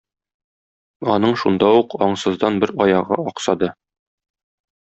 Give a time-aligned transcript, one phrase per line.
[1.15, 3.73] Аның шунда ук аңсыздан бер аягы аксады.